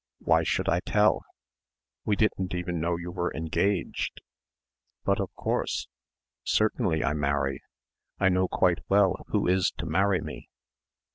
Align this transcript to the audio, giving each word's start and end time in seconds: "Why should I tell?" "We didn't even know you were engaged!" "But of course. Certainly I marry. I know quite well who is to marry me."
"Why 0.17 0.41
should 0.41 0.67
I 0.67 0.79
tell?" 0.79 1.23
"We 2.05 2.15
didn't 2.15 2.55
even 2.55 2.79
know 2.81 2.97
you 2.97 3.11
were 3.11 3.31
engaged!" 3.35 4.19
"But 5.05 5.19
of 5.19 5.31
course. 5.35 5.87
Certainly 6.43 7.03
I 7.03 7.13
marry. 7.13 7.61
I 8.19 8.29
know 8.29 8.47
quite 8.47 8.79
well 8.89 9.23
who 9.27 9.47
is 9.47 9.69
to 9.77 9.85
marry 9.85 10.19
me." 10.21 10.49